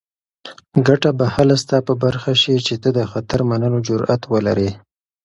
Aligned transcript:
ګټه 0.87 1.09
به 1.17 1.25
هله 1.35 1.55
ستا 1.63 1.77
په 1.87 1.93
برخه 2.03 2.31
شي 2.41 2.55
چې 2.67 2.75
ته 2.83 2.89
د 2.97 2.99
خطر 3.11 3.39
منلو 3.49 3.79
جرات 3.87 4.21
ولرې. 4.31 4.71